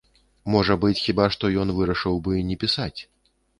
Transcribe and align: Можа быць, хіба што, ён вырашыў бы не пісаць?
Можа 0.55 0.77
быць, 0.85 1.03
хіба 1.09 1.27
што, 1.35 1.53
ён 1.65 1.75
вырашыў 1.81 2.19
бы 2.27 2.43
не 2.51 2.61
пісаць? 2.67 2.99